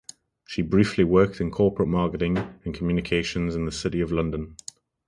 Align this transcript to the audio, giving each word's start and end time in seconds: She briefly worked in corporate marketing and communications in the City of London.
She 0.47 0.63
briefly 0.63 1.03
worked 1.03 1.39
in 1.39 1.51
corporate 1.51 1.87
marketing 1.87 2.35
and 2.65 2.73
communications 2.73 3.55
in 3.55 3.65
the 3.65 3.71
City 3.71 4.01
of 4.01 4.11
London. 4.11 4.57